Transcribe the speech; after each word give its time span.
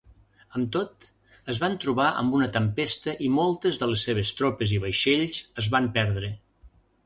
Amb 0.59 0.69
tot, 0.75 1.05
es 1.53 1.59
van 1.63 1.75
trobar 1.83 2.07
amb 2.23 2.39
una 2.39 2.49
tempesta 2.57 3.15
i 3.27 3.29
moltes 3.37 3.79
de 3.85 3.93
les 3.95 4.09
seves 4.11 4.35
tropes 4.41 4.77
i 4.79 4.83
vaixells 4.89 5.41
es 5.65 5.73
van 5.77 5.95
perdre. 6.01 6.37